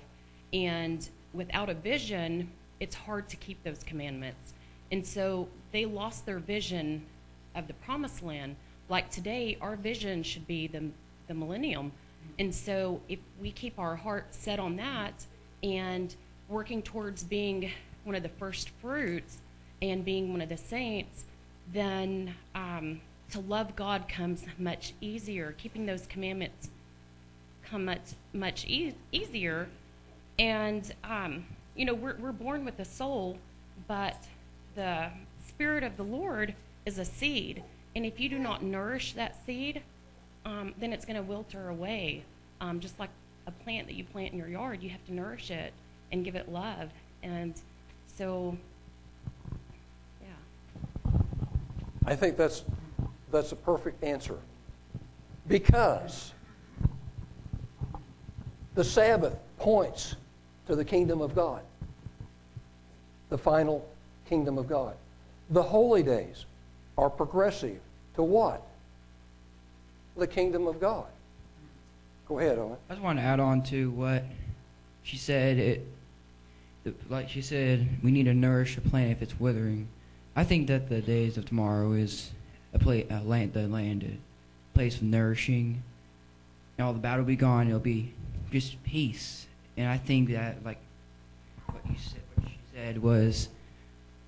[0.53, 4.53] And without a vision, it's hard to keep those commandments.
[4.91, 7.05] And so they lost their vision
[7.55, 8.55] of the promised land.
[8.89, 10.83] Like today, our vision should be the,
[11.27, 11.91] the millennium.
[12.39, 15.25] And so if we keep our heart set on that
[15.63, 16.15] and
[16.47, 17.71] working towards being
[18.03, 19.37] one of the first fruits
[19.81, 21.25] and being one of the saints,
[21.73, 25.53] then um, to love God comes much easier.
[25.57, 26.69] Keeping those commandments
[27.63, 29.67] come much much e- easier.
[30.39, 33.37] And um, you know, we're we're born with a soul,
[33.87, 34.17] but
[34.75, 35.09] the
[35.47, 36.53] spirit of the Lord
[36.85, 37.63] is a seed,
[37.95, 39.81] and if you do not nourish that seed,
[40.45, 42.23] um, then it's going to wilter away.
[42.61, 43.09] Um, just like
[43.45, 45.73] a plant that you plant in your yard, you have to nourish it
[46.11, 46.89] and give it love.
[47.23, 47.53] And
[48.17, 48.57] so,
[50.21, 51.11] yeah.
[52.05, 52.63] I think that's,
[53.31, 54.37] that's a perfect answer.
[55.47, 56.33] Because
[58.75, 60.15] the Sabbath points
[60.67, 61.61] to the kingdom of God,
[63.29, 63.87] the final
[64.27, 64.95] kingdom of God.
[65.49, 66.45] The holy days
[66.97, 67.79] are progressive
[68.15, 68.61] to what?
[70.17, 71.07] The kingdom of God.
[72.27, 72.77] Go ahead, Owen.
[72.89, 74.25] I just want to add on to what
[75.03, 75.57] she said.
[75.57, 75.87] It,
[76.83, 79.87] the, like she said, we need to nourish a plant if it's withering.
[80.35, 82.31] I think that the days of tomorrow is
[82.77, 85.83] a, pla a land, the land, a place of nourishing.
[86.77, 87.67] And all the battle will be gone.
[87.67, 88.13] It'll be
[88.51, 89.47] just peace.
[89.75, 90.79] And I think that, like
[91.65, 93.49] what you said, what she said was,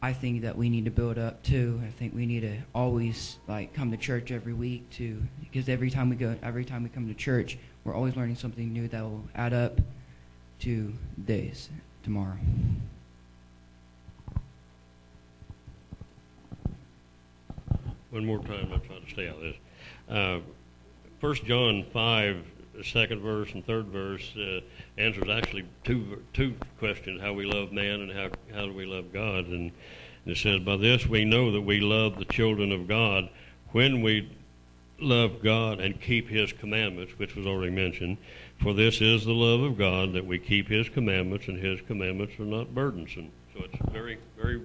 [0.02, 1.82] I think that we need to build up too.
[1.86, 5.90] I think we need to always like come to church every week too, because every
[5.90, 9.04] time we go, every time we come to church, we're always learning something new that
[9.04, 9.80] will add up
[10.60, 10.94] to
[11.26, 11.70] days
[12.04, 12.38] tomorrow.
[18.12, 19.56] One more time, I'm trying to stay out of this.
[20.10, 20.40] Uh,
[21.20, 22.46] First John 5,
[22.84, 24.62] second verse and third verse uh,
[24.98, 29.12] answers actually two two questions: how we love man and how how do we love
[29.14, 29.48] God.
[29.48, 29.72] And
[30.26, 33.30] it says, "By this we know that we love the children of God
[33.72, 34.30] when we
[35.00, 38.18] love God and keep His commandments," which was already mentioned.
[38.62, 42.40] For this is the love of God that we keep His commandments, and His commandments
[42.40, 43.32] are not burdensome.
[43.54, 44.62] So it's very very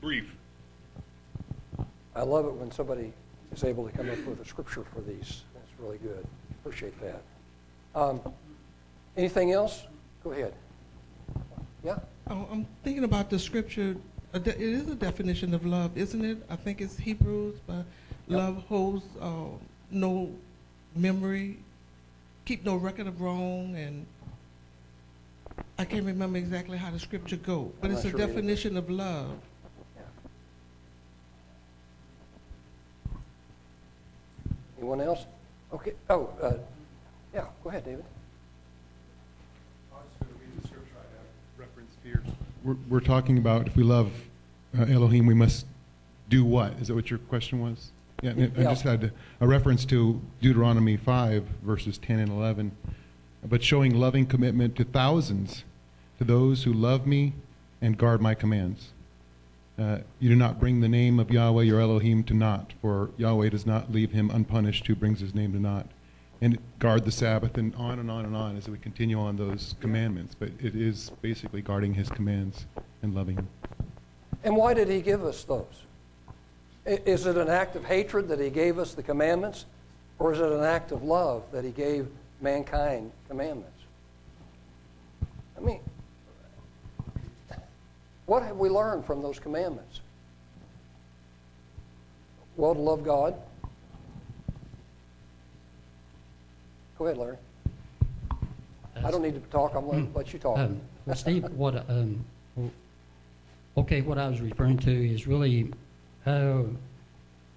[0.00, 0.34] brief.
[2.16, 3.12] I love it when somebody
[3.52, 5.42] is able to come up with a scripture for these.
[5.54, 6.26] That's really good.
[6.60, 7.22] Appreciate that.
[7.94, 8.20] Um,
[9.16, 9.84] anything else?
[10.22, 10.54] Go ahead.
[11.82, 11.98] Yeah.
[12.30, 13.96] Oh, I'm thinking about the scripture.
[14.32, 16.38] It is a definition of love, isn't it?
[16.48, 17.56] I think it's Hebrews.
[17.66, 17.84] But
[18.28, 19.44] love holds uh,
[19.90, 20.30] no
[20.96, 21.58] memory,
[22.44, 24.06] keep no record of wrong, and
[25.78, 27.72] I can't remember exactly how the scripture go.
[27.80, 28.28] But I'm it's a sure either.
[28.28, 29.36] definition of love.
[34.84, 35.24] Anyone else?
[35.72, 35.94] Okay.
[36.10, 36.52] Oh, uh,
[37.32, 37.46] yeah.
[37.62, 38.04] Go ahead, David.
[42.62, 44.12] We're, we're talking about if we love
[44.78, 45.64] uh, Elohim, we must
[46.28, 46.74] do what?
[46.82, 47.92] Is that what your question was?
[48.20, 52.72] Yeah, and I just had a reference to Deuteronomy 5, verses 10 and 11.
[53.42, 55.64] But showing loving commitment to thousands,
[56.18, 57.32] to those who love me
[57.80, 58.90] and guard my commands.
[59.76, 63.48] Uh, you do not bring the name of Yahweh your Elohim to naught, for Yahweh
[63.48, 65.86] does not leave him unpunished who brings his name to naught.
[66.40, 69.74] And guard the Sabbath, and on and on and on as we continue on those
[69.80, 70.34] commandments.
[70.38, 72.66] But it is basically guarding his commands
[73.02, 73.48] and loving him.
[74.44, 75.64] And why did he give us those?
[76.84, 79.64] Is it an act of hatred that he gave us the commandments?
[80.18, 82.06] Or is it an act of love that he gave
[82.40, 83.70] mankind commandments?
[85.56, 85.80] I mean,
[88.26, 90.00] what have we learned from those commandments?
[92.56, 93.34] Well, to love God.
[96.98, 97.36] Go ahead, Larry.
[99.02, 99.74] I don't need to talk.
[99.74, 100.58] I'm going to let you talk.
[100.58, 102.24] Um, well, Steve, what, um,
[103.76, 105.72] okay, what I was referring to is really,
[106.24, 106.62] uh,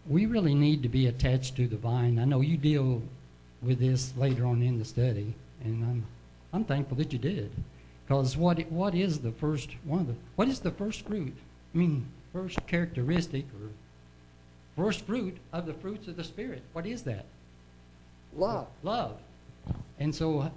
[0.08, 2.20] we really need to be attached to the vine.
[2.20, 3.02] I know you deal
[3.62, 6.06] with this later on in the study, and I'm,
[6.54, 7.52] I'm thankful that you did.
[8.08, 11.36] Because what, what is the first, one of the, what is the first fruit?
[11.74, 13.70] I mean, first characteristic or
[14.82, 16.64] first fruit of the fruits of the Spirit.
[16.72, 17.26] What is that?
[18.36, 18.68] Love.
[18.82, 19.18] Love.
[20.00, 20.50] And so,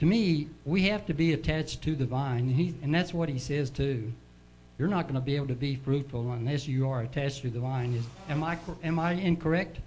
[0.00, 3.28] to me, we have to be attached to the vine, and, he, and that's what
[3.28, 4.12] he says too.
[4.76, 7.60] you're not going to be able to be fruitful unless you are attached to the
[7.60, 7.94] vine.
[7.94, 9.78] Is, am, I, am I incorrect?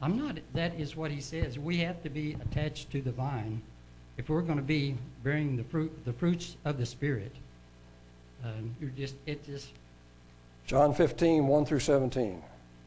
[0.00, 0.38] I'm not.
[0.54, 1.58] That is what he says.
[1.58, 3.62] We have to be attached to the vine
[4.16, 7.32] if we're going to be bearing the fruit, the fruits of the Spirit.
[8.44, 9.68] Um, you're just, it just,
[10.66, 12.42] John 15, 1 through 17.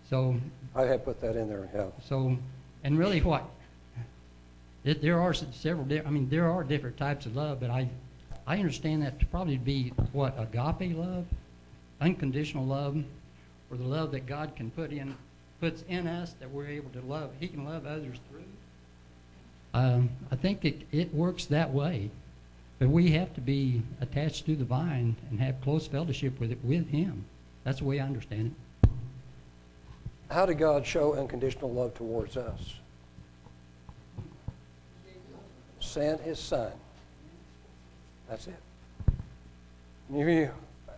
[0.09, 0.35] so
[0.75, 1.85] I had put that in there, yeah.
[2.07, 2.37] So,
[2.83, 3.43] and really what?
[4.83, 7.87] There- There are several, di- I mean, there are different types of love, but I,
[8.47, 11.25] I understand that to probably be what, agape love?
[12.01, 12.97] Unconditional love,
[13.71, 15.15] or the love that God can put in,
[15.61, 17.29] puts in us that we're able to love.
[17.39, 18.17] He can love others.
[19.73, 22.09] Um, I think it, it works that way.
[22.79, 26.59] But we have to be attached to the vine and have close fellowship with it,
[26.63, 27.25] with Him.
[27.63, 28.53] That's the way I understand
[28.83, 28.89] it.
[30.29, 32.75] How did God show unconditional love towards us?
[35.79, 36.71] Sent his son.
[38.27, 38.59] That's it.
[40.11, 40.49] You,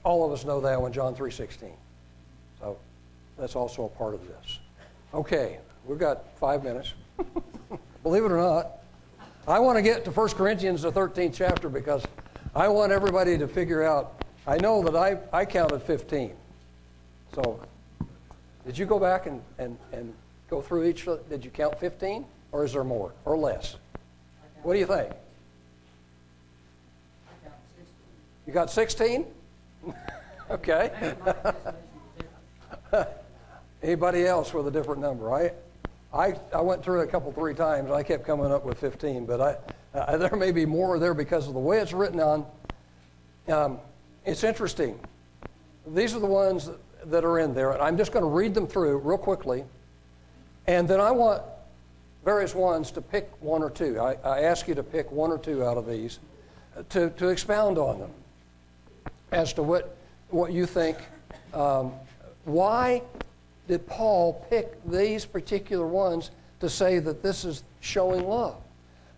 [0.03, 1.71] all of us know that one, John 3.16.
[2.59, 2.77] So
[3.37, 4.59] that's also a part of this.
[5.13, 6.93] Okay, we've got five minutes.
[8.05, 8.83] Believe it or not,
[9.47, 12.05] I want to get to 1 Corinthians, the 13th chapter, because
[12.53, 14.23] I want everybody to figure out.
[14.45, 16.31] I know that I, I counted 15.
[17.33, 17.59] So
[18.63, 20.13] did you go back and, and, and
[20.51, 21.07] go through each?
[21.31, 22.27] Did you count 15?
[22.51, 23.75] Or is there more or less?
[24.61, 25.11] What do you think?
[28.45, 29.25] You got 16?
[30.51, 31.15] okay.
[33.81, 35.33] Anybody else with a different number?
[35.33, 35.53] I,
[36.15, 37.91] I, I went through it a couple, three times.
[37.91, 39.61] I kept coming up with 15, but
[39.93, 42.45] I, there may be more there because of the way it's written on.
[43.49, 43.79] Um,
[44.25, 44.97] it's interesting.
[45.85, 46.69] These are the ones
[47.05, 47.71] that are in there.
[47.71, 49.65] And I'm just going to read them through real quickly.
[50.67, 51.43] And then I want
[52.23, 53.99] various ones to pick one or two.
[53.99, 56.19] I, I ask you to pick one or two out of these
[56.89, 58.11] to, to expound on them
[59.31, 59.97] as to what,
[60.29, 60.97] what you think.
[61.53, 61.91] Um,
[62.45, 63.01] why
[63.67, 68.57] did Paul pick these particular ones to say that this is showing love?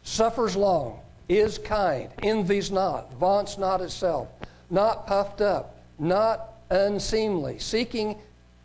[0.04, 4.30] Suffers long, is kind, envies not, vaunts not itself,
[4.70, 8.16] not puffed up, not unseemly, seeking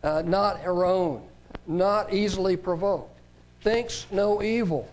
[0.03, 1.21] uh, not her own,
[1.67, 3.19] not easily provoked,
[3.61, 4.87] thinks no evil,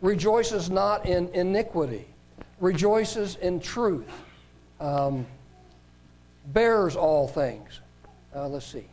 [0.00, 2.06] rejoices not in iniquity,
[2.60, 4.08] rejoices in truth,
[4.80, 5.26] um,
[6.46, 7.80] bears all things.
[8.34, 8.84] Uh, let's see.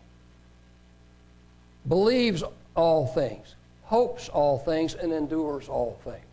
[1.88, 2.44] Believes
[2.76, 6.26] all things, hopes all things, and endures all things.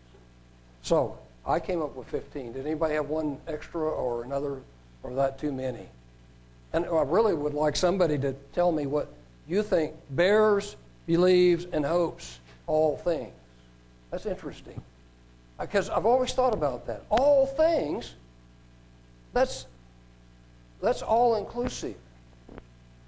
[0.81, 2.53] So I came up with 15.
[2.53, 4.59] Did anybody have one extra or another,
[5.03, 5.87] or that too many?
[6.73, 9.13] And I really would like somebody to tell me what
[9.47, 10.75] you think bears,
[11.05, 13.31] believes, and hopes all things.
[14.09, 14.81] That's interesting.
[15.59, 17.03] Because I've always thought about that.
[17.09, 18.13] All things,
[19.33, 19.67] that's,
[20.81, 21.95] that's all inclusive.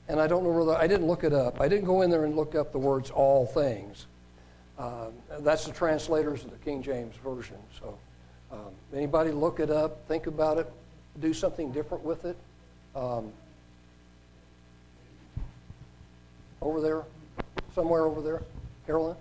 [0.07, 1.59] And I don't know whether, I didn't look it up.
[1.59, 4.05] I didn't go in there and look up the words all things.
[4.77, 7.57] Um, that's the translators of the King James Version.
[7.79, 7.97] So
[8.51, 10.71] um, anybody look it up, think about it,
[11.21, 12.37] do something different with it.
[12.95, 13.31] Um,
[16.61, 17.03] over there,
[17.73, 18.41] somewhere over there,
[18.85, 19.15] Carolyn?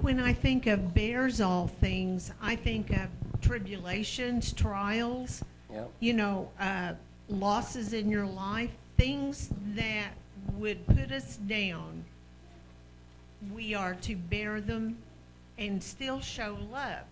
[0.00, 3.08] When I think of bears all things, I think of
[3.40, 5.42] tribulations, trials,
[5.72, 5.84] Yeah.
[6.00, 6.94] you know, uh,
[7.28, 10.10] losses in your life, things that
[10.56, 12.04] would put us down.
[13.52, 14.98] We are to bear them
[15.58, 17.04] and still show love,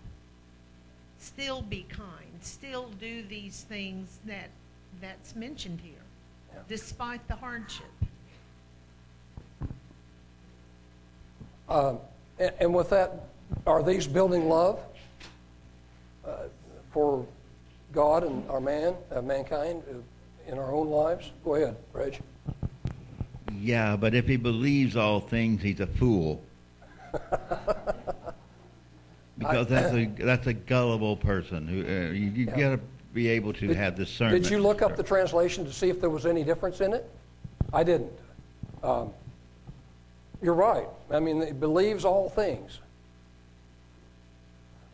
[1.18, 4.50] still be kind, still do these things that
[5.00, 7.86] that's mentioned here, despite the hardship.
[11.68, 11.98] Um,
[12.38, 13.24] and, and with that,
[13.66, 14.80] are these building love
[16.26, 16.44] uh,
[16.92, 17.26] for
[17.96, 19.94] God and our man, uh, mankind, uh,
[20.52, 21.32] in our own lives?
[21.42, 22.20] Go ahead, Reg.
[23.58, 26.44] Yeah, but if he believes all things, he's a fool.
[29.38, 31.66] because that's a that's a gullible person.
[31.66, 32.80] Who uh, you, you got to
[33.14, 34.42] be able to Did- have discernment.
[34.42, 37.10] Did you look up the translation to see if there was any difference in it?
[37.72, 38.12] I didn't.
[38.82, 39.10] Um,
[40.42, 40.86] you're right.
[41.10, 42.78] I mean, it believes all things.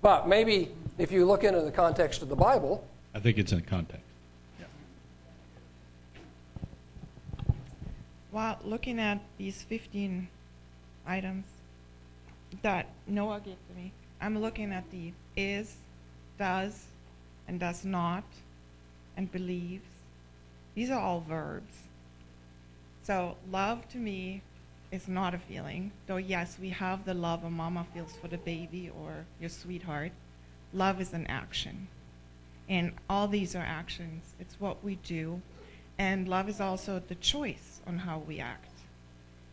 [0.03, 2.85] But maybe if you look into the context of the Bible,
[3.15, 4.05] I think it's in context.
[8.31, 10.27] While looking at these 15
[11.07, 11.45] items
[12.63, 13.93] that Noah gave to me,
[14.23, 15.77] I'm looking at the is,
[16.39, 16.87] does,
[17.47, 18.25] and does not,
[19.19, 19.85] and believes.
[20.75, 21.75] These are all verbs.
[23.03, 24.41] So love to me
[24.91, 28.39] is not a feeling, though yes, we have the love a mama feels for the
[28.39, 30.13] baby or your sweetheart.
[30.73, 31.89] Love is an action.
[32.69, 34.35] And all these are actions.
[34.41, 35.43] It's what we do.
[35.99, 38.69] And love is also the choice on how we act.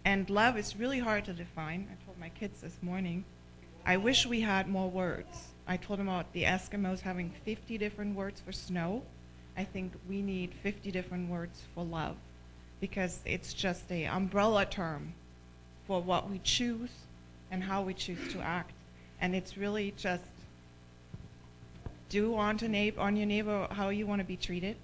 [0.06, 1.88] And love is really hard to define.
[1.92, 3.26] I told my kids this morning,
[3.86, 5.50] I wish we had more words.
[5.68, 9.04] I told them about the Eskimos having 50 different words for snow.
[9.58, 12.16] I think we need 50 different words for love
[12.80, 15.14] because it's just a umbrella term
[15.86, 16.92] for what we choose
[17.52, 18.72] and how we choose to act.
[19.20, 20.24] And it's really just
[22.10, 24.76] do on, to neighbor, on your neighbor how you want to be treated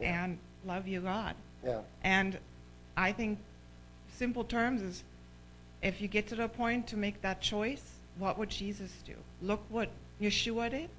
[0.00, 1.34] and love your God.
[1.64, 1.80] Yeah.
[2.02, 2.38] And
[2.96, 3.38] I think
[4.16, 5.02] simple terms is
[5.82, 7.82] if you get to the point to make that choice,
[8.18, 9.14] what would Jesus do?
[9.42, 9.88] Look what
[10.20, 10.90] Yeshua did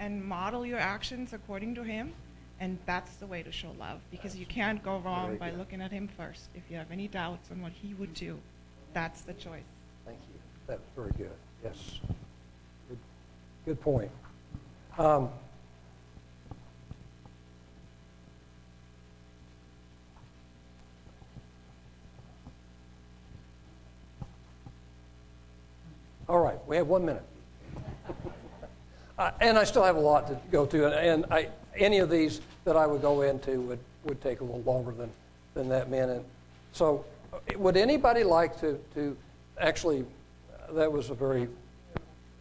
[0.00, 2.12] and model your actions according to him.
[2.60, 5.90] And that's the way to show love because you can't go wrong by looking at
[5.90, 6.48] him first.
[6.54, 8.38] If you have any doubts on what he would do,
[8.92, 9.62] that's the choice.
[10.06, 10.40] Thank you.
[10.66, 11.30] That's very good.
[11.64, 11.98] Yes.
[12.88, 12.98] Good,
[13.66, 14.10] good point.
[14.96, 15.28] Um,
[26.28, 27.24] all right, we have one minute.
[29.16, 32.40] Uh, and I still have a lot to go to, and I, any of these
[32.64, 35.08] that I would go into would, would take a little longer than,
[35.54, 36.24] than that minute.
[36.72, 39.16] So, uh, would anybody like to, to
[39.60, 40.04] actually,
[40.68, 41.46] uh, that was a very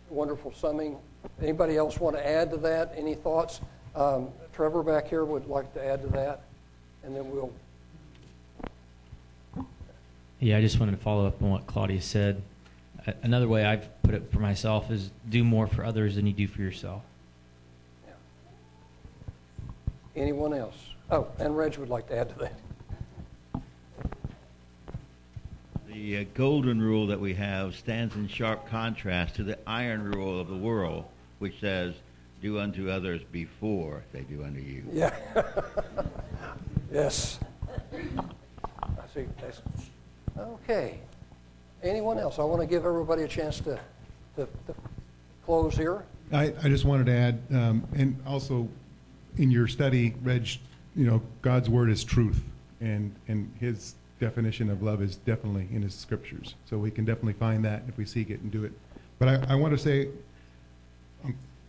[0.10, 0.97] wonderful summing.
[1.41, 2.93] Anybody else want to add to that?
[2.95, 3.61] Any thoughts?
[3.95, 6.43] Um, Trevor back here would like to add to that,
[7.03, 7.51] and then we'll.
[10.39, 12.41] Yeah, I just wanted to follow up on what Claudia said.
[13.21, 16.47] Another way I've put it for myself is do more for others than you do
[16.47, 17.01] for yourself.
[20.15, 20.78] Anyone else?
[21.09, 22.53] Oh, and Reg would like to add to that.
[25.88, 30.39] The uh, golden rule that we have stands in sharp contrast to the iron rule
[30.39, 31.05] of the world,
[31.44, 31.94] which says,
[32.41, 34.82] do unto others before they do unto you.
[34.94, 35.14] Yeah.
[36.91, 37.38] yes.
[37.94, 39.26] I see.
[39.41, 39.62] That's-
[40.39, 41.00] Okay.
[41.84, 42.39] Anyone else?
[42.39, 43.78] I want to give everybody a chance to,
[44.38, 44.76] to, to
[45.46, 46.06] close here.
[46.32, 48.70] I, I just wanted to add, um, and also
[49.38, 50.48] in your study, Reg,
[50.96, 52.41] you know, God's word is truth,
[52.80, 56.56] and, and his definition of love is definitely in his scriptures.
[56.70, 58.72] So we can definitely find that if we seek it and do it.
[59.20, 60.08] But I, I want to say,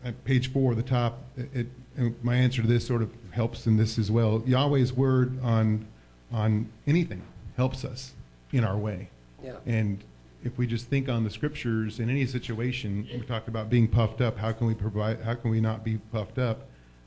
[0.04, 3.76] at page four, the top, it, it, my answer to this sort of helps in
[3.76, 4.42] this as well.
[4.46, 5.86] Yahweh's word on,
[6.30, 7.22] on anything
[7.56, 8.12] helps us
[8.52, 9.08] in our way.
[9.42, 9.56] Yeah.
[9.66, 10.04] And
[10.44, 14.20] if we just think on the scriptures in any situation, we talked about being puffed
[14.20, 14.36] up.
[14.38, 15.22] How can we provide?
[15.22, 16.66] How can we not be puffed up?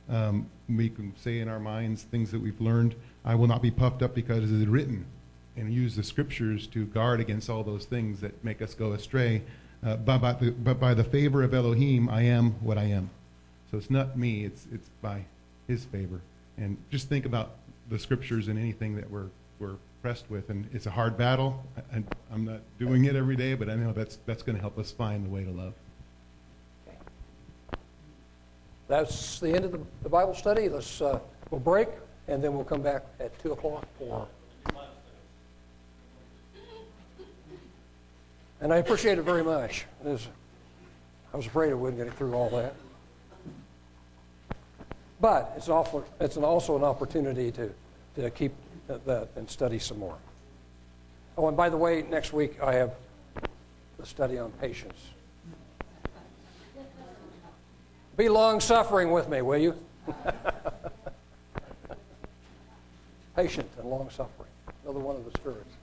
[0.10, 2.96] Um, we can say in our minds things that we've learned.
[3.24, 5.06] I will not be puffed up because it is written,
[5.56, 9.44] and use the scriptures to guard against all those things that make us go astray.
[9.86, 13.10] Uh, but, by the, but by the favor of Elohim, I am what I am.
[13.72, 14.46] So it's not me.
[14.46, 15.26] It's it's by
[15.68, 16.22] His favor.
[16.58, 17.52] And just think about
[17.90, 19.28] the scriptures and anything that we're
[19.60, 20.50] we're pressed with.
[20.50, 21.64] And it's a hard battle.
[21.94, 24.78] I, I'm not doing it every day, but I know that's that's going to help
[24.78, 25.74] us find the way to love.
[28.88, 30.70] That's the end of the, the Bible study.
[30.70, 31.20] Let's uh,
[31.52, 31.90] we'll break,
[32.30, 34.28] and then we'll come back at two o'clock for.
[38.60, 39.86] And I appreciate it very much.
[40.04, 40.28] Is-
[41.34, 42.74] I was afraid I wouldn't get it through all that.
[45.20, 47.72] But it's, awful, it's an, also an opportunity to,
[48.16, 48.54] to keep
[48.88, 50.18] that and study some more.
[51.38, 52.94] Oh, and by the way, next week I have
[54.02, 54.98] a study on patience.
[58.16, 59.76] Be long suffering with me, will you?
[63.36, 64.50] Patient and long suffering.
[64.84, 65.77] Another one of the spirits.